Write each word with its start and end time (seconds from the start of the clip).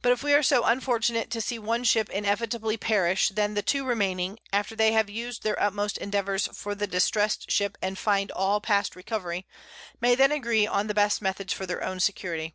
__But 0.02 0.14
if 0.14 0.22
we 0.22 0.32
are 0.32 0.42
so 0.42 0.64
unfortunate 0.64 1.30
to 1.32 1.42
see 1.42 1.58
one 1.58 1.84
Ship 1.84 2.08
inevitably 2.08 2.78
perish, 2.78 3.28
then 3.28 3.52
the 3.52 3.60
two 3.60 3.84
remaining 3.84 4.38
(after 4.50 4.74
they 4.74 4.92
have 4.92 5.10
us'd 5.10 5.42
their 5.42 5.60
utmost 5.62 5.98
Endeavours 5.98 6.46
for 6.54 6.74
the 6.74 6.86
distress'd 6.86 7.50
Ship, 7.50 7.76
and 7.82 7.98
find 7.98 8.30
all 8.30 8.62
past 8.62 8.96
Recovery) 8.96 9.46
may 10.00 10.14
then 10.14 10.32
agree 10.32 10.66
on 10.66 10.86
the 10.86 10.94
best 10.94 11.20
Methods 11.20 11.52
for 11.52 11.66
their 11.66 11.84
own 11.84 12.00
Security. 12.00 12.54